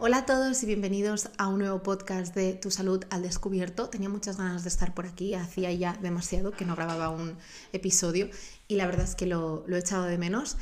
[0.00, 3.88] Hola a todos y bienvenidos a un nuevo podcast de Tu Salud al Descubierto.
[3.88, 7.36] Tenía muchas ganas de estar por aquí, hacía ya demasiado que no grababa un
[7.72, 8.30] episodio
[8.68, 10.56] y la verdad es que lo, he echado de menos.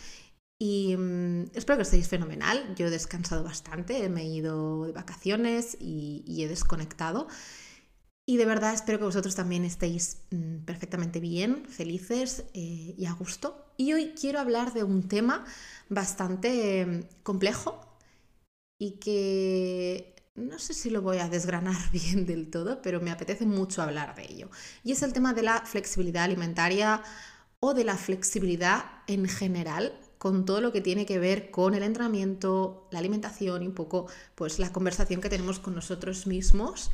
[0.59, 2.75] Y mm, espero que estéis fenomenal.
[2.77, 7.29] Yo he descansado bastante, me he ido de vacaciones y, he desconectado.
[8.25, 13.13] Y de verdad espero que vosotros también estéis mm, perfectamente bien, felices eh, y a
[13.13, 13.67] gusto.
[13.77, 15.45] Y hoy quiero hablar de un tema
[15.91, 17.87] bastante mm, complejo
[18.79, 23.47] y que no sé si lo voy a desgranar bien del todo, pero me apetece
[23.47, 24.51] mucho hablar de ello.
[24.85, 27.03] Y es el tema de la flexibilidad alimentaria
[27.61, 31.83] o de la flexibilidad en general con todo lo que tiene que ver con el
[31.83, 36.91] entrenamiento, la alimentación y un poco pues la conversación que tenemos con nosotros mismos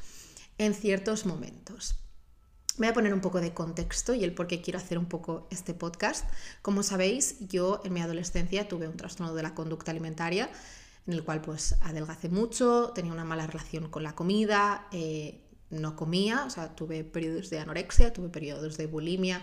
[0.59, 1.96] en ciertos momentos.
[2.78, 5.46] Voy a poner un poco de contexto y el por qué quiero hacer un poco
[5.51, 6.26] este podcast.
[6.62, 10.48] Como sabéis, yo en mi adolescencia tuve un trastorno de la conducta alimentaria
[11.06, 15.96] en el cual pues adelgacé mucho, tenía una mala relación con la comida, eh, no
[15.96, 19.43] comía, o sea, tuve periodos de anorexia, tuve periodos de bulimia,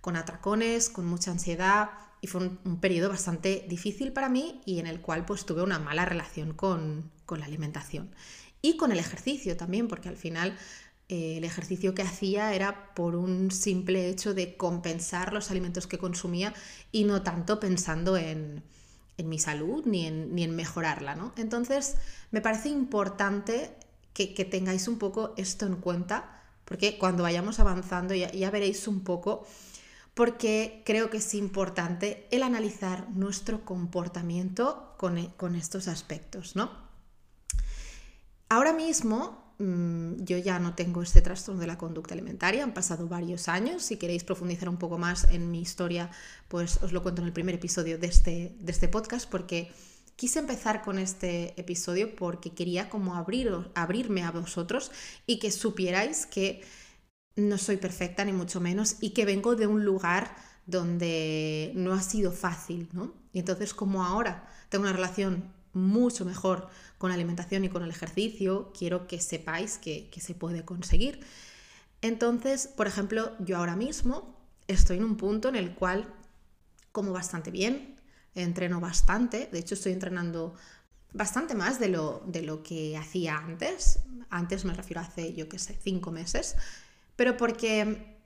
[0.00, 1.90] con atracones, con mucha ansiedad
[2.20, 5.78] y fue un, periodo bastante difícil para mí y en el cual pues tuve una
[5.78, 8.10] mala relación con, la alimentación
[8.60, 10.58] y con el ejercicio también, porque al final
[11.08, 15.98] eh, el ejercicio que hacía era por un simple hecho de compensar los alimentos que
[15.98, 16.52] consumía
[16.90, 18.64] y no tanto pensando en,
[19.20, 21.32] en mi salud ni en, ni en mejorarla, ¿no?
[21.36, 21.96] Entonces,
[22.30, 23.76] me parece importante
[24.12, 29.00] que, tengáis un poco esto en cuenta, porque cuando vayamos avanzando ya, ya veréis un
[29.00, 29.46] poco,
[30.14, 36.70] porque creo que es importante el analizar nuestro comportamiento con, con estos aspectos, ¿no?
[38.48, 43.08] Ahora mismo Mm, yo ya no tengo este trastorno de la conducta alimentaria, han pasado
[43.08, 46.10] varios años, si queréis profundizar un poco más en mi historia,
[46.48, 49.70] pues os lo cuento en el primer episodio de este, de este podcast, porque
[50.16, 54.92] quise empezar con este episodio porque quería como abrirme a vosotros
[55.26, 56.62] y que supierais que
[57.36, 60.34] no soy perfecta ni mucho menos y que vengo de un lugar
[60.64, 63.12] donde no ha sido fácil, ¿no?
[63.34, 67.90] Y entonces como ahora tengo una relación mucho mejor con la alimentación y con el
[67.90, 71.20] ejercicio, quiero que sepáis que, se puede conseguir.
[72.02, 74.36] Entonces, por ejemplo, yo ahora mismo
[74.68, 76.12] estoy en un punto en el cual
[76.92, 77.96] como bastante bien,
[78.34, 80.54] entreno bastante, de hecho estoy entrenando
[81.12, 85.48] bastante más de lo, de lo que hacía antes, antes me refiero a hace, yo
[85.48, 86.56] qué sé, cinco meses,
[87.16, 88.18] pero porque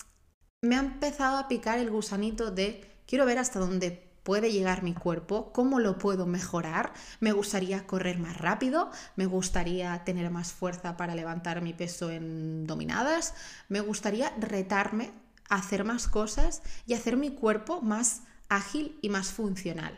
[0.60, 4.94] me ha empezado a picar el gusanito de quiero ver hasta dónde puede llegar mi
[4.94, 6.92] cuerpo, cómo lo puedo mejorar.
[7.20, 12.66] Me gustaría correr más rápido, me gustaría tener más fuerza para levantar mi peso en
[12.66, 13.34] dominadas,
[13.68, 15.12] me gustaría retarme
[15.48, 19.96] hacer más cosas y hacer mi cuerpo más ágil y más funcional.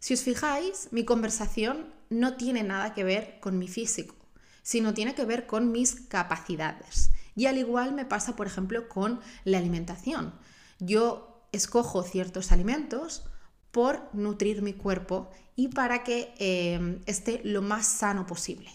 [0.00, 4.16] Si os fijáis, mi conversación no tiene nada que ver con mi físico,
[4.62, 7.10] sino tiene que ver con mis capacidades.
[7.36, 10.34] Y al igual me pasa, por ejemplo, con la alimentación.
[10.80, 13.24] Yo escojo ciertos alimentos
[13.72, 18.70] por nutrir mi cuerpo y para que em, esté lo más sano posible.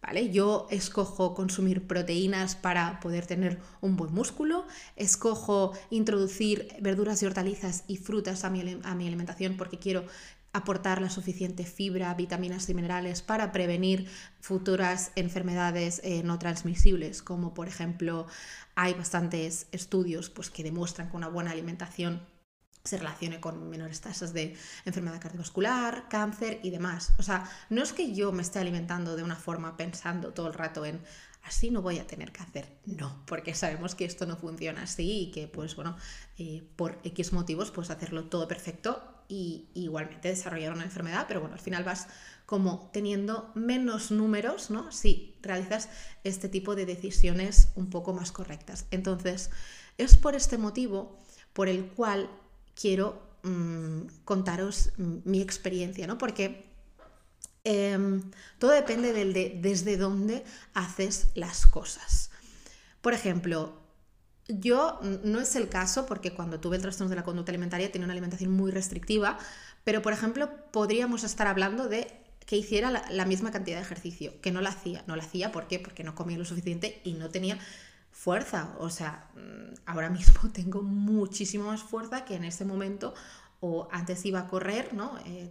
[0.00, 0.30] ¿Vale?
[0.30, 7.84] Yo escojo consumir proteínas para poder tener un buen músculo, escojo introducir verduras y hortalizas
[7.86, 10.04] y frutas a mi, a mi alimentación porque quiero
[10.52, 14.08] aportar la suficiente fibra, vitaminas y minerales para prevenir
[14.40, 18.26] futuras enfermedades eh, no transmisibles, como por ejemplo
[18.74, 22.20] hay bastantes estudios pues, que demuestran que una buena alimentación
[22.84, 27.12] se relacione con menores tasas de enfermedad cardiovascular, cáncer y demás.
[27.18, 30.54] O sea, no es que yo me esté alimentando de una forma pensando todo el
[30.54, 31.00] rato en
[31.42, 32.68] así no voy a tener hacer.
[32.86, 35.96] No, porque sabemos que esto no funciona así y que, pues bueno,
[36.38, 41.54] eh, por X motivos, pues hacerlo todo perfecto y igualmente desarrollar una enfermedad, pero bueno,
[41.54, 42.08] al final vas
[42.46, 44.92] como teniendo menos números, ¿no?
[44.92, 45.88] Si realizas
[46.22, 48.86] este tipo de decisiones un poco más correctas.
[48.90, 49.50] Entonces,
[49.98, 51.18] es por este motivo
[51.52, 52.30] por el cual
[52.74, 56.18] quiero mm, contaros mi experiencia, ¿no?
[56.18, 56.66] Porque
[57.64, 58.22] em,
[58.58, 60.44] todo depende del de desde dónde
[60.74, 62.30] haces las cosas.
[63.00, 63.80] Por ejemplo,
[64.48, 68.06] yo no es el caso porque cuando tuve el trastorno de la conducta alimentaria tenía
[68.06, 69.38] una alimentación muy restrictiva,
[69.84, 74.40] pero por ejemplo podríamos estar hablando de que hiciera la, la misma cantidad de ejercicio,
[74.40, 75.04] que no la hacía.
[75.06, 75.78] No la hacía ¿por qué?
[75.78, 77.58] porque no comía lo suficiente y no tenía
[78.22, 78.76] fuerza.
[78.78, 83.14] O sea, mm, ahora mismo tengo muchísimo más fuerza que en ese momento
[83.60, 85.18] o antes iba a correr, ¿no?
[85.26, 85.50] Eh,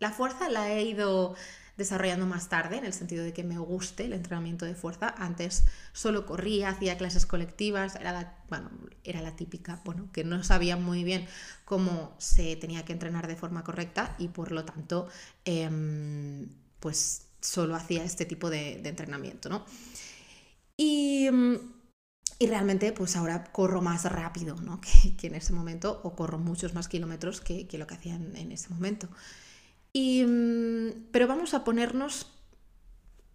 [0.00, 1.34] la fuerza la he ido
[1.76, 5.14] desarrollando más tarde, en el sentido de que me guste el entrenamiento de fuerza.
[5.16, 8.70] Antes solo corría, hacía clases colectivas, era la, bueno,
[9.04, 11.26] era la típica, bueno, que no sabía muy bien
[11.64, 15.08] cómo se tenía que entrenar de forma correcta y por lo tanto,
[15.44, 16.48] em,
[16.80, 19.64] pues solo hacía este tipo de, entrenamiento, ¿no?
[20.76, 21.75] Y, mm,
[22.38, 24.80] y, realmente pues ahora corro más rápido, ¿no?
[25.18, 28.68] Que, en ese momento, o corro muchos más kilómetros que, lo que hacía en, ese
[28.70, 29.08] momento.
[29.92, 32.32] Y, mm, pero vamos a ponernos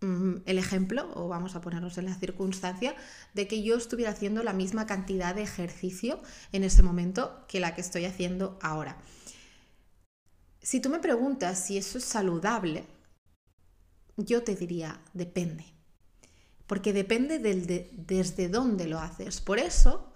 [0.02, 2.96] mm, el ejemplo, o vamos a ponernos en la circunstancia
[3.34, 6.22] de que yo estuviera haciendo la misma cantidad de ejercicio
[6.52, 8.98] en ese momento que la que estoy haciendo ahora.
[10.62, 12.86] Si tú me preguntas si eso es saludable,
[14.18, 15.66] yo te diría, depende.
[16.72, 19.42] Porque depende del desde dónde lo haces.
[19.42, 20.14] Por eso,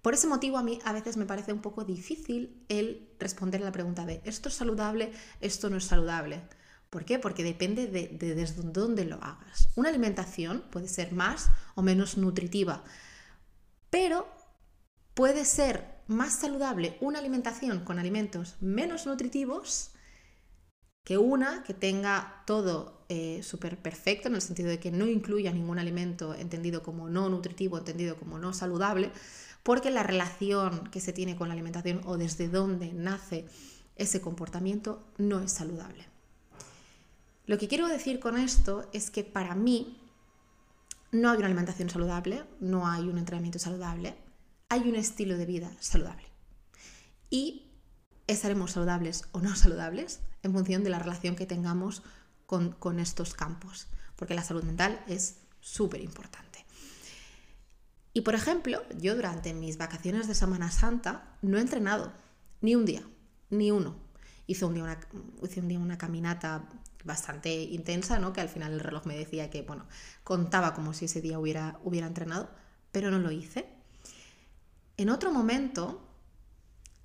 [0.00, 3.64] por ese motivo a mí a veces me parece un poco difícil el responder a
[3.64, 5.10] la pregunta de esto es saludable,
[5.40, 6.40] esto no es saludable.
[6.88, 7.18] ¿Por qué?
[7.18, 9.70] Porque depende de, de desde dónde lo hagas.
[9.74, 12.84] Una alimentación puede ser más o menos nutritiva,
[13.90, 14.28] pero
[15.14, 19.90] puede ser más saludable una alimentación con alimentos menos nutritivos
[21.02, 25.52] que una que tenga todo eh, súper perfecto, en el sentido de que no incluya
[25.52, 29.12] ningún alimento entendido como no nutritivo, entendido como no saludable,
[29.62, 33.46] porque la relación que se tiene con la alimentación o desde dónde nace
[33.94, 36.08] ese comportamiento no es saludable.
[37.46, 39.96] Lo que quiero decir con esto es que para mí
[41.12, 44.16] no hay una alimentación saludable, no hay un entrenamiento saludable,
[44.68, 46.26] hay un estilo de vida saludable.
[47.30, 47.70] Y
[48.26, 52.02] estaremos saludables o no saludables en función de la relación que tengamos
[52.46, 56.64] con, estos campos, porque la salud mental es súper importante.
[58.12, 62.12] Y por ejemplo, yo durante mis vacaciones de Semana Santa no he entrenado
[62.60, 63.02] ni un día,
[63.50, 63.96] ni uno.
[64.46, 65.00] Hice un día una,
[65.42, 66.68] hice un día una caminata
[67.04, 68.32] bastante intensa, ¿no?
[68.32, 69.86] que al final el reloj me decía que, bueno,
[70.22, 72.50] contaba como si ese día hubiera, hubiera entrenado,
[72.92, 73.68] pero no lo hice.
[74.96, 76.08] En otro momento,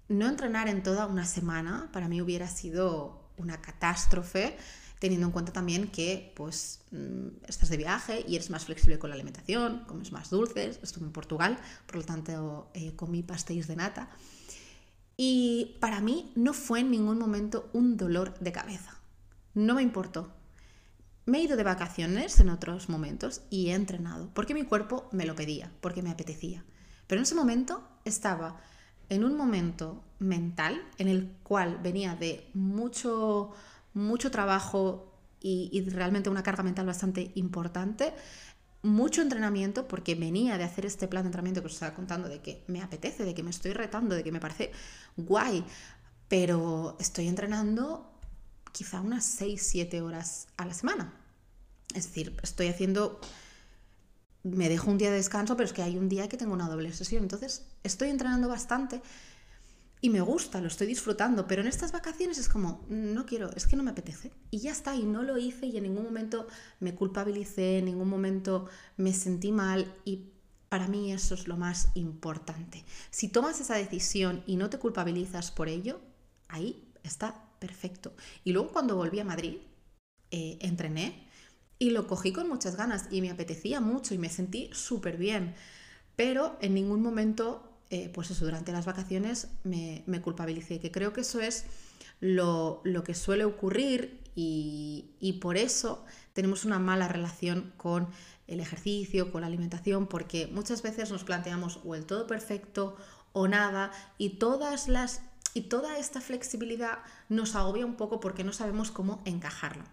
[0.10, 4.58] no entrenar en toda una semana para mí hubiera sido una catástrofe,
[5.00, 9.10] teniendo en cuenta también que pues mm, estás de viaje y eres más flexible con
[9.10, 13.76] la alimentación, comes más dulces, estuve en Portugal, por lo tanto eh, comí pastéis de
[13.76, 14.10] nata.
[15.18, 19.00] Y para mí no fue en ningún momento un dolor de cabeza.
[19.54, 20.32] No me importó.
[21.26, 25.26] Me he ido de vacaciones en otros momentos y he entrenado, porque mi cuerpo me
[25.26, 26.64] lo pedía, porque me apetecía.
[27.06, 28.62] Pero en ese momento estaba
[29.10, 33.52] en un momento mental en el cual venía de mucho,
[34.00, 38.14] mucho trabajo y, realmente una carga mental bastante importante,
[38.82, 42.42] mucho entrenamiento, porque venía de hacer este plan de entrenamiento que os estaba contando, de
[42.42, 44.72] que me apetece, de que me estoy retando, de que me parece
[45.18, 45.64] guay,
[46.28, 48.12] pero estoy entrenando
[48.72, 51.14] quizá unas 6, 7 horas a la semana.
[51.94, 53.20] Es decir, estoy haciendo
[54.44, 56.70] me dejo un día de descanso, pero es que hay un día que tengo una
[56.70, 57.24] doble sesión.
[57.24, 59.02] Entonces, estoy entrenando bastante
[60.02, 63.68] y me gusta, lo estoy disfrutando, pero en estas vacaciones es como, no quiero, es
[63.68, 64.32] que no me apetece.
[64.50, 66.48] Y ya está, y no lo hice y en ningún momento
[66.80, 70.30] me culpabilicé, en ningún momento me sentí mal y
[70.70, 72.86] para mí eso es lo más importante.
[73.10, 76.00] Si tomas esa decisión y no te culpabilizas por ello,
[76.48, 78.14] ahí está perfecto.
[78.46, 79.58] Y luego cuando volví a Madrid,
[80.32, 81.28] eh, entrené
[81.78, 85.56] y lo cogí con muchas ganas y me apetecía mucho y me sentí súper bien.
[86.16, 91.14] Pero en ningún momento, eh, pues eso, durante las vacaciones me, me, culpabilicé, que creo
[91.14, 91.66] que eso es
[92.20, 98.08] lo, que suele ocurrir y, y por eso tenemos una mala relación con
[98.48, 102.96] el ejercicio, con la alimentación, porque muchas veces nos planteamos o el todo perfecto
[103.32, 105.22] o nada y todas las
[105.54, 109.84] y toda esta flexibilidad nos agobia un poco porque no sabemos cómo encajarlo.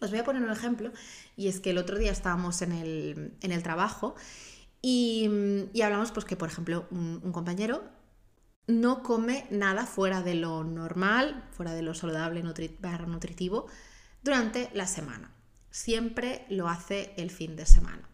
[0.00, 0.92] Os voy a poner un ejemplo
[1.36, 2.72] y es que el otro día estábamos en
[3.40, 4.14] el, trabajo
[4.82, 5.28] y,
[5.82, 7.82] hablamos pues que, por ejemplo, un, compañero
[8.66, 12.42] no come nada fuera de lo normal, fuera de lo saludable
[12.80, 13.66] barra nutritivo
[14.22, 15.32] durante la semana.
[15.70, 18.08] Siempre lo hace el fin de semana.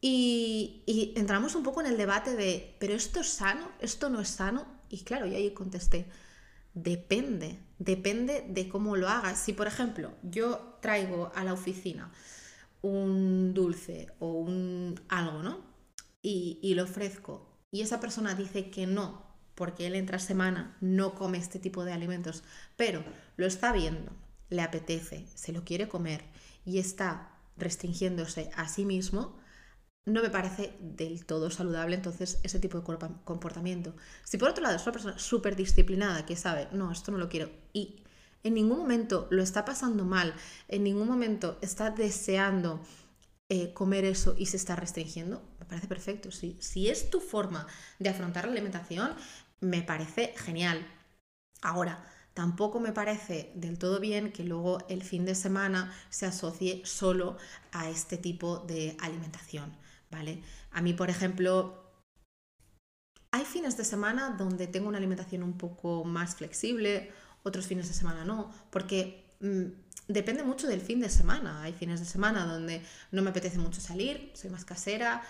[0.00, 3.70] Y, y, entramos un poco en el debate de, ¿pero esto es sano?
[3.80, 4.66] ¿Esto no es sano?
[4.88, 6.08] Y claro, yo ahí contesté,
[6.74, 9.40] Depende, depende de cómo lo hagas.
[9.40, 12.12] Si, por ejemplo, yo traigo a la oficina
[12.82, 15.69] un dulce o un algo, ¿no?
[16.22, 19.22] Y, y lo ofrezco y esa persona dice que no,
[19.54, 22.42] porque él entra semana no come este tipo de alimentos,
[22.76, 23.04] pero
[23.36, 24.12] lo está viendo,
[24.48, 26.24] le apetece, se lo quiere comer
[26.64, 29.38] y está restringiéndose a sí mismo,
[30.06, 33.94] no me parece del todo saludable entonces ese tipo de comportamiento.
[34.24, 37.28] Si por otro lado es una persona súper disciplinada que sabe, no, esto no lo
[37.28, 38.02] quiero y
[38.42, 40.34] en ningún momento lo está pasando mal,
[40.68, 42.80] en ningún momento está deseando
[43.50, 46.30] eh, comer eso y se está restringiendo, parece perfecto.
[46.30, 47.66] Si, si es tu forma
[47.98, 49.14] de afrontar la alimentación,
[49.60, 50.86] me parece genial.
[51.62, 56.82] Ahora, tampoco me parece del todo bien que luego el fin de semana se asocie
[56.84, 57.36] solo
[57.72, 59.74] a este tipo de alimentación,
[60.10, 60.42] ¿vale?
[60.70, 61.80] A mí, por ejemplo,
[63.30, 67.12] hay fines de semana donde tengo una alimentación un poco más flexible,
[67.42, 69.66] otros fines de semana no, porque mm,
[70.08, 71.62] depende mucho del fin de semana.
[71.62, 75.22] Hay fines de semana donde no me apetece mucho salir, soy más casera,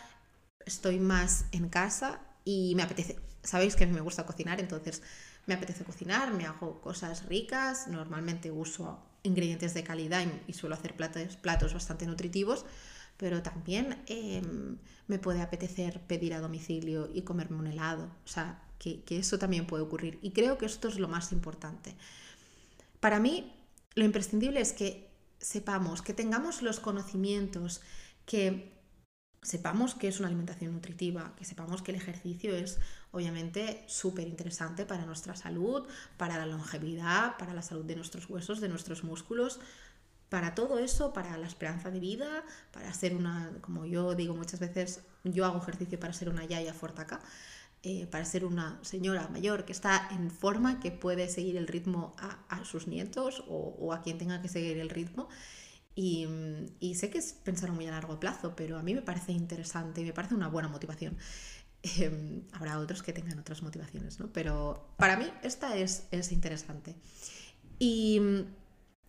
[0.66, 5.02] estoy más en casa y me apetece, sabéis que a mí me gusta cocinar, entonces
[5.46, 10.94] me apetece cocinar, me hago cosas ricas, normalmente uso ingredientes de calidad y, suelo hacer
[10.94, 12.64] platos, platos bastante nutritivos,
[13.16, 18.62] pero también em, me puede apetecer pedir a domicilio y comerme un helado, o sea,
[18.78, 20.18] que, que eso también puede ocurrir.
[20.22, 21.94] Y creo que esto es lo más importante.
[22.98, 23.52] Para mí,
[23.94, 27.82] lo imprescindible es que sepamos, que tengamos los conocimientos,
[28.24, 28.79] que
[29.42, 32.78] sepamos que es una alimentación nutritiva, que sepamos que el ejercicio es
[33.10, 38.60] obviamente súper interesante para nuestra salud, para la longevidad, para la salud de nuestros huesos,
[38.60, 39.60] de nuestros músculos,
[40.28, 44.60] para todo eso, para la esperanza de vida, para ser una, como yo digo muchas
[44.60, 47.20] veces, yo hago ejercicio para ser una yaya fortaca,
[47.82, 52.14] eh, para ser una señora mayor que está en forma, que puede seguir el ritmo
[52.18, 55.28] a, sus nietos o, a quien tenga que seguir el ritmo.
[55.94, 60.00] Y, sé que es pensar muy a largo plazo, pero a mí me parece interesante
[60.00, 61.16] y me parece una buena motivación.
[61.82, 64.32] Em, habrá otros que tengan otras motivaciones, ¿no?
[64.32, 66.94] Pero para mí esta es, es interesante.
[67.78, 68.20] Y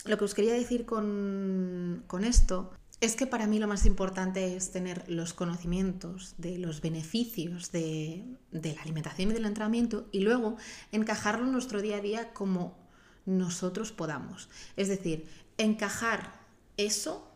[0.05, 2.71] lo que os quería decir con, con esto
[3.01, 8.37] es que para mí lo más importante es tener los conocimientos de los beneficios de,
[8.51, 10.55] la alimentación y del entrenamiento y luego
[10.91, 12.77] encajarlo en nuestro día a día como
[13.25, 14.49] nosotros podamos.
[14.75, 16.40] Es decir, encajar
[16.85, 17.27] eso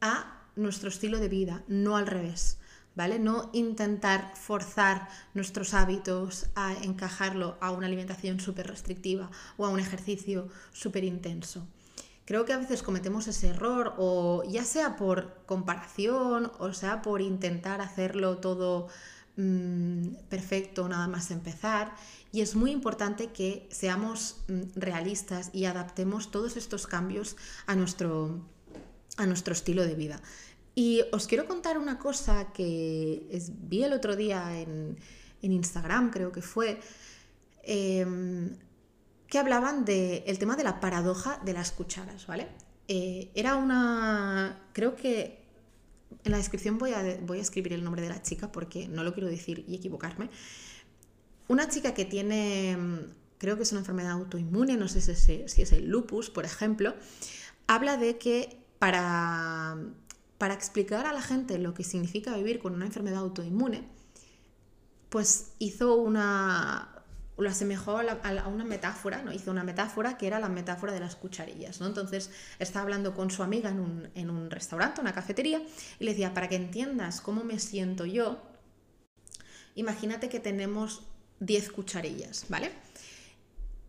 [0.00, 2.58] a nuestro estilo de vida, no al revés.
[2.94, 3.18] ¿Vale?
[3.18, 9.80] No intentar forzar nuestros hábitos a encajarlo a una alimentación súper restrictiva o a un
[9.80, 11.66] ejercicio súper intenso.
[12.26, 17.22] Creo que a veces cometemos ese error o ya sea por comparación o sea por
[17.22, 18.88] intentar hacerlo todo
[19.36, 21.94] mm, perfecto nada más empezar.
[22.32, 27.36] Y es muy importante que seamos mm, realistas y adaptemos todos estos cambios
[27.66, 28.40] a nuestro,
[29.16, 30.20] a nuestro estilo de vida.
[30.74, 33.26] Y os quiero contar una cosa que
[33.62, 34.96] vi el otro día en,
[35.42, 36.80] Instagram, creo que fue.
[37.64, 38.56] Em,
[39.26, 42.48] que hablaban del tema de la paradoja de las cucharas, ¿vale?
[42.86, 44.68] Eh, era una...
[44.74, 45.41] Creo que
[46.24, 49.04] en la descripción voy a, voy a escribir el nombre de la chica porque no
[49.04, 50.30] lo quiero decir y equivocarme.
[51.48, 52.76] Una chica que tiene,
[53.38, 56.94] creo que es una enfermedad autoinmune, no sé si si es el lupus, por ejemplo,
[57.66, 59.76] habla de que para,
[60.38, 63.88] para explicar a la gente lo que significa vivir con una enfermedad autoinmune,
[65.08, 66.91] pues hizo una,
[67.38, 69.32] lo asemejó a, una metáfora, ¿no?
[69.32, 71.86] Hizo una metáfora que era la metáfora de las cucharillas, ¿no?
[71.86, 75.62] Entonces estaba hablando con su amiga en un, en un restaurante, una cafetería,
[75.98, 78.42] y le decía, para que entiendas cómo me siento yo,
[79.74, 81.04] imagínate que tenemos
[81.40, 82.70] 10 cucharillas, ¿vale?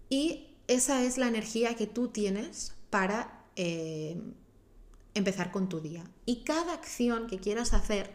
[0.10, 4.22] Y esa es la energía que tú tienes para eh,
[5.14, 6.04] empezar con tu día.
[6.26, 8.10] Y cada acción que quieras hacer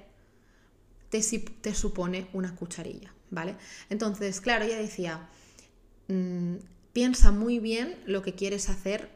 [1.10, 3.12] te, te supone una cucharilla.
[3.30, 3.56] ¿Vale?
[3.90, 5.28] Entonces, claro, ella decía,
[6.08, 6.56] mm,
[6.92, 9.10] piensa muy bien lo que quieres hacer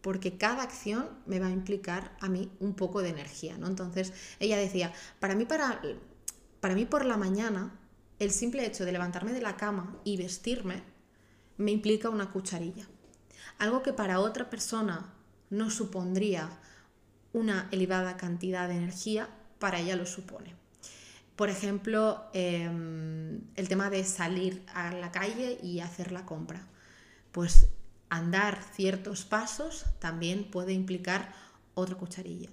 [0.00, 3.66] porque cada acción me va a implicar a mí un poco de energía, ¿no?
[3.66, 5.82] Entonces, ella decía, para mí, para,
[6.60, 7.78] para mí por la mañana,
[8.18, 10.82] el simple hecho de levantarme de la cama y vestirme
[11.58, 12.86] me implica una cucharilla.
[13.58, 15.12] Algo que para otra persona
[15.50, 16.48] no supondría
[17.32, 19.28] una elevada cantidad de energía,
[19.58, 20.59] para ella lo supone.
[21.36, 26.66] Por ejemplo, em, el tema de salir a la calle y hacer la compra.
[27.32, 27.68] Pues
[28.08, 31.32] andar ciertos pasos también puede implicar
[31.74, 32.50] otra cucharilla.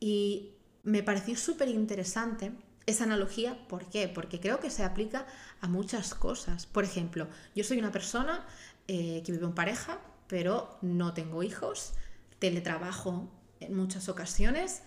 [0.00, 0.52] Y
[0.82, 2.52] me pareció súper interesante
[2.86, 3.56] esa analogía.
[3.68, 4.08] ¿Por qué?
[4.08, 5.26] Porque creo que se aplica
[5.60, 6.66] a muchas cosas.
[6.66, 8.46] Por ejemplo, yo soy una persona
[8.88, 11.92] eh, que vive en pareja, pero no tengo hijos,
[12.38, 13.30] teletrabajo
[13.60, 14.82] en muchas ocasiones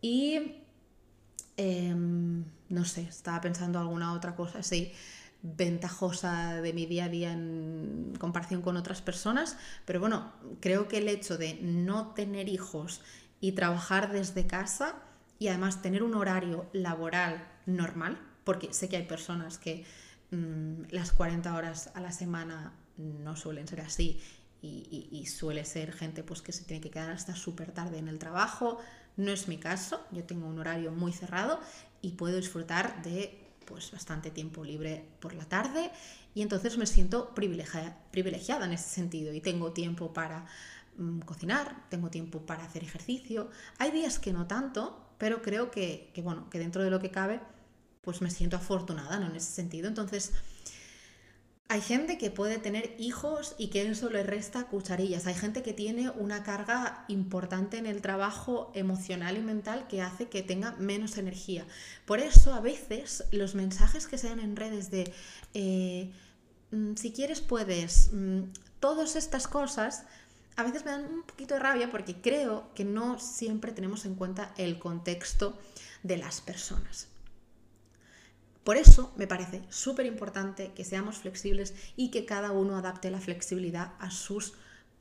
[0.00, 0.61] y
[1.56, 4.92] Em, no sé, estaba pensando alguna otra cosa así
[5.42, 10.98] ventajosa de mi día a día en comparación con otras personas, pero bueno, creo que
[10.98, 13.02] el hecho de no tener hijos
[13.40, 14.94] y trabajar desde casa
[15.40, 19.84] y además tener un horario laboral normal, porque sé que hay personas que
[20.30, 24.20] mm, las 40 horas a la semana no suelen ser así
[24.60, 28.06] y, y, suele ser gente pues que se tiene que quedar hasta súper tarde en
[28.06, 28.78] el trabajo,
[29.16, 31.60] no es mi caso, yo tengo un horario muy cerrado
[32.00, 35.90] y puedo disfrutar de pues bastante tiempo libre por la tarde
[36.34, 40.46] y entonces me siento privilegiada, en ese sentido y tengo tiempo para
[40.96, 43.50] mm, cocinar, tengo tiempo para hacer ejercicio.
[43.78, 47.10] Hay días que no tanto, pero creo que, que, bueno, que dentro de lo que
[47.10, 47.40] cabe,
[48.00, 49.88] pues me siento afortunada en ese sentido.
[49.88, 50.32] Entonces,
[51.72, 55.26] hay gente que puede tener hijos y que eso le resta cucharillas.
[55.26, 60.28] Hay gente que tiene una carga importante en el trabajo emocional y mental que hace
[60.28, 61.64] que tenga menos energía.
[62.04, 65.14] Por eso a veces los mensajes que se dan en redes de
[65.54, 66.12] eh,
[66.72, 70.04] mm, si quieres puedes, mm, todas estas cosas,
[70.56, 74.14] a veces me dan un poquito de rabia porque creo que no siempre tenemos en
[74.14, 75.58] cuenta el contexto
[76.02, 77.08] de las personas.
[78.64, 83.20] Por eso me parece súper importante que seamos flexibles y que cada uno adapte la
[83.20, 84.54] flexibilidad a sus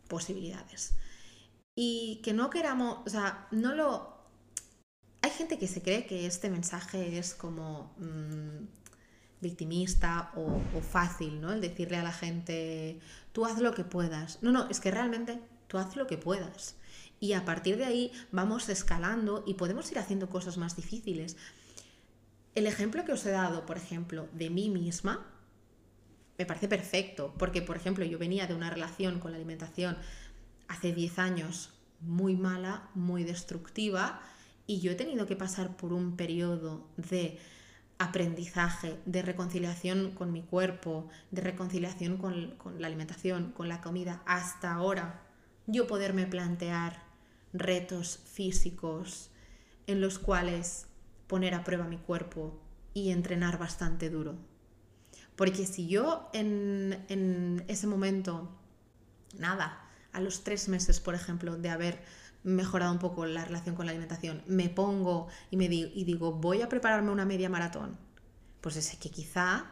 [0.07, 0.95] posibilidades.
[1.75, 4.19] Y que no queramos, o sea, no lo...
[5.21, 8.65] Hay gente que se cree que este mensaje es como mm,
[9.41, 11.51] victimista o, o fácil, ¿no?
[11.51, 12.99] El decirle a la gente,
[13.31, 14.39] tú haz lo que puedas.
[14.41, 16.75] No, no, es que realmente tú haz lo que puedas.
[17.19, 21.37] Y a partir de ahí vamos escalando y podemos ir haciendo cosas más difíciles.
[22.53, 25.25] El ejemplo que os he dado, por ejemplo, de mí misma,
[26.37, 29.97] me parece perfecto, porque, por ejemplo, yo venía de una relación con la alimentación
[30.67, 31.69] hace 10 años
[32.01, 34.21] muy mala, muy destructiva,
[34.67, 37.39] y yo he tenido que pasar por un periodo de
[37.99, 44.23] aprendizaje, de reconciliación con mi cuerpo, de reconciliación con, con, la alimentación, con la comida,
[44.25, 45.21] hasta ahora
[45.67, 47.03] yo poderme plantear
[47.53, 49.29] retos físicos
[49.87, 50.87] en los cuales
[51.31, 52.59] poner a prueba mi cuerpo
[52.93, 54.35] y entrenar bastante duro.
[55.37, 58.49] Porque si yo en, ese momento,
[59.39, 62.03] nada, a los tres meses, por ejemplo, de haber
[62.43, 66.63] mejorado un poco la relación con la alimentación, me pongo y, me y digo, voy
[66.63, 67.97] a prepararme una media maratón,
[68.59, 69.71] pues es que quizá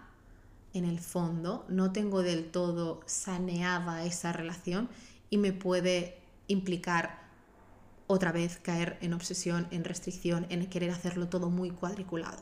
[0.73, 4.87] en el fondo no tengo del todo saneada esa relación
[5.29, 7.28] y me puede implicar
[8.11, 12.41] otra vez caer en obsesión, en restricción, en querer hacerlo todo muy cuadriculado.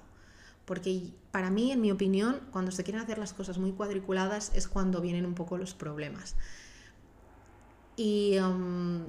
[0.64, 4.70] Porque para mí, en mi opinión, cuando se quieren hacer las cosas muy cuadriculadas es
[4.70, 6.36] cuando vienen un poco los problemas.
[7.98, 9.08] Y um,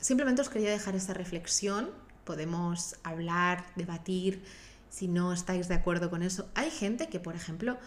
[0.00, 1.90] simplemente os quería dejar esta reflexión.
[2.24, 4.42] Podemos hablar, debatir,
[4.90, 6.50] si no estáis de acuerdo con eso.
[6.56, 7.78] Hay gente que, por ejemplo,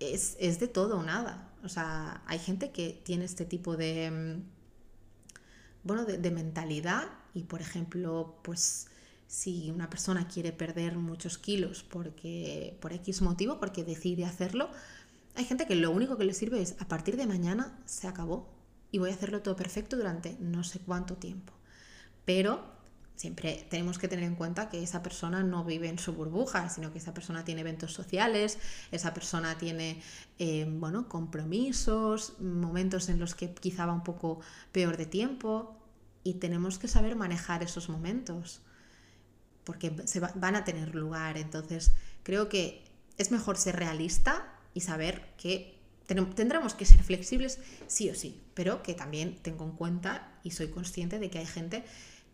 [0.00, 1.52] es, es de todo o nada.
[1.62, 4.42] O sea, hay gente que tiene este tipo de, um,
[5.82, 8.86] bueno, de mentalidad y por ejemplo, pues
[9.26, 14.70] si una persona quiere perder muchos kilos porque por X motivo, porque decide hacerlo,
[15.34, 18.48] hay gente que lo único que le sirve es a partir de mañana se acabó
[18.92, 21.52] y voy a hacerlo todo perfecto durante no sé cuánto tiempo.
[22.24, 22.62] Pero
[23.16, 26.92] siempre tenemos que tener en cuenta que esa persona no vive en su burbuja, sino
[26.92, 28.58] que esa persona tiene eventos sociales,
[28.92, 30.00] esa persona tiene
[30.38, 35.83] eh, bueno, compromisos, momentos en los que quizá va un poco peor de tiempo
[36.24, 38.62] y tenemos que saber manejar esos momentos
[39.64, 41.38] porque se van a tener lugar.
[41.38, 42.82] Entonces, creo que
[43.16, 48.82] es mejor ser realista y saber que tendremos que ser flexibles sí o sí, pero
[48.82, 51.84] que también tengo en cuenta y soy consciente de que hay gente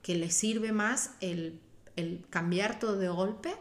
[0.02, 1.60] que le sirve más el,
[1.96, 3.54] el cambiar todo de golpe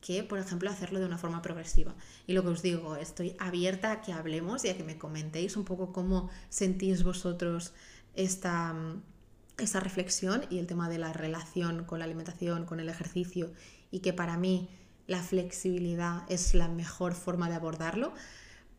[0.00, 1.94] que, por ejemplo, hacerlo de una forma progresiva.
[2.26, 5.56] Y lo que os digo, estoy abierta a que hablemos y a que me comentéis
[5.56, 7.72] un poco cómo sentís vosotros
[8.14, 8.74] esta,
[9.58, 13.52] esa reflexión y el tema de la relación con la alimentación, con el ejercicio
[13.90, 14.68] y que para mí
[15.06, 18.12] la flexibilidad es la mejor forma de abordarlo,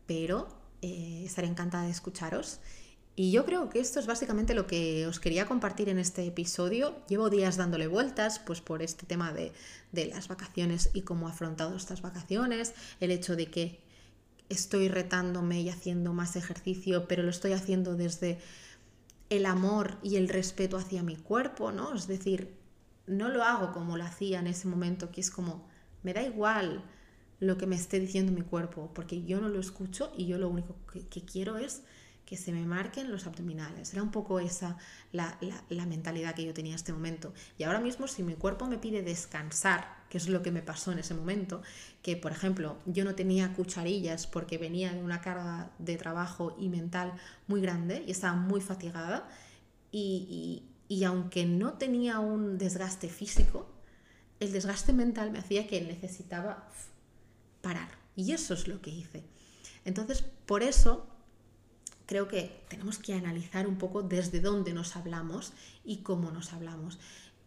[0.06, 0.48] pero
[0.82, 2.60] eh, estaré encantada de escucharos.
[3.16, 6.96] Y yo creo que esto es básicamente lo que os quería compartir en este episodio.
[7.08, 9.52] Llevo días dándole vueltas pues por este tema de,
[9.92, 13.78] de las vacaciones y cómo he afrontado estas vacaciones, el hecho de que
[14.48, 18.38] estoy retándome y haciendo más ejercicio, pero lo estoy haciendo desde
[19.30, 21.94] el amor y el respeto hacia mi cuerpo, ¿no?
[21.94, 22.56] Es decir,
[23.06, 25.66] no lo hago como lo hacía en ese momento, que es como,
[26.02, 26.84] me da igual
[27.40, 30.48] lo que me esté diciendo mi cuerpo, porque yo no lo escucho y yo lo
[30.48, 30.76] único
[31.10, 31.82] que, quiero es
[32.24, 33.92] que se me marquen los abdominales.
[33.92, 34.78] Era un poco esa
[35.12, 37.34] la, la, mentalidad que yo tenía en este momento.
[37.58, 40.92] Y ahora mismo si mi cuerpo me pide descansar, que es lo que me pasó
[40.92, 41.60] en ese momento,
[42.00, 46.68] que por ejemplo yo no tenía cucharillas porque venía de una carga de trabajo y
[46.68, 47.14] mental
[47.48, 49.28] muy grande y estaba muy fatigada
[49.90, 53.66] y, y, y aunque no tenía un desgaste físico,
[54.38, 56.68] el desgaste mental me hacía que necesitaba
[57.60, 57.88] parar.
[58.14, 59.24] Y eso es lo que hice.
[59.84, 61.08] Entonces, por eso
[62.06, 67.00] creo que tenemos que analizar un poco desde dónde nos hablamos y cómo nos hablamos.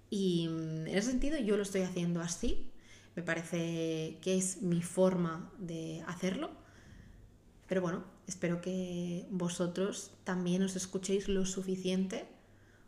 [0.09, 2.71] Y mm, en ese sentido yo lo estoy haciendo así.
[3.15, 6.51] me parece que es mi forma de hacerlo.
[7.67, 12.27] Pero bueno, espero que vosotros también os escuchéis lo suficiente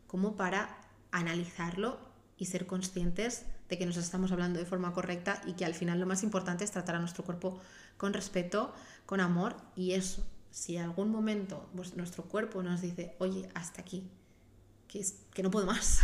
[0.08, 0.78] como para
[1.12, 2.00] analizarlo
[2.38, 6.00] y ser conscientes de que nos estamos hablando de forma correcta y que al final
[6.00, 7.60] lo más importante es tratar a nuestro cuerpo
[7.98, 8.74] con respeto,
[9.06, 10.26] con amor y eso.
[10.50, 14.10] Si en algún momento nuestro cuerpo nos dice, oye, hasta aquí,
[14.88, 16.00] que, es, que no puedo más,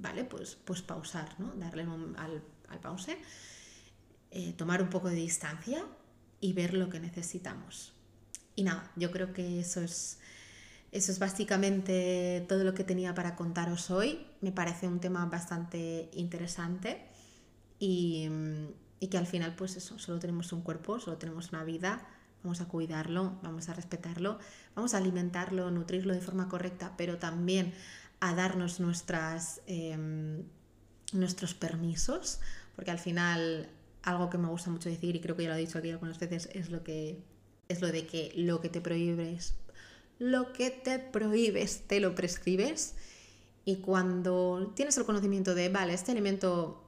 [0.00, 1.52] vale, pues, pues pausar, ¿no?
[1.56, 3.16] Darle al, al pause,
[4.30, 5.84] eh, tomar un poco de distancia
[6.40, 7.92] y ver lo que necesitamos.
[8.56, 10.18] Y nada, yo creo que eso es,
[10.92, 14.26] eso es básicamente todo lo que tenía para contaros hoy.
[14.40, 17.06] Me parece un tema bastante interesante
[17.78, 18.28] y,
[18.98, 22.06] y que al final, pues eso, solo tenemos un cuerpo, solo tenemos una vida,
[22.42, 24.38] vamos a cuidarlo, vamos a respetarlo,
[24.74, 27.74] vamos a alimentarlo, nutrirlo de forma correcta, pero también
[28.20, 30.44] a darnos nuestras, em,
[31.12, 32.40] nuestros permisos,
[32.76, 33.68] porque al final
[34.02, 36.18] algo que me gusta mucho decir, y creo que ya lo he dicho aquí algunas
[36.18, 37.22] veces, es lo que
[37.68, 39.54] es lo de que lo que te prohíbes,
[40.18, 42.94] lo que te prohíbes, te lo prescribes.
[43.64, 46.82] Y cuando tienes el conocimiento de, vale, este alimento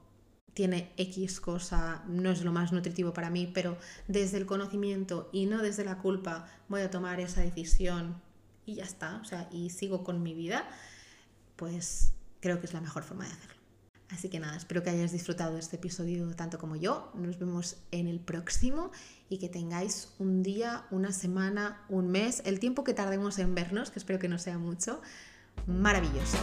[0.55, 5.47] tiene X cosa, no es lo más nutritivo para mí, pero desde el conocimiento y
[5.47, 8.21] no desde la culpa voy a tomar esa decisión
[8.67, 10.69] y ya está, o sea, y sigo con mi vida,
[11.63, 13.63] pues creo que es la mejor forma de hacerlo.
[14.09, 17.13] Así que nada, espero que hayáis disfrutado de este episodio tanto como yo.
[17.15, 18.91] Nos vemos en el próximo
[19.29, 23.93] y que tengáis un día, una semana, un mes, el tiempo que tardemos en vernos,
[23.93, 25.01] que espero que no sea mucho,
[25.69, 26.37] maravilloso.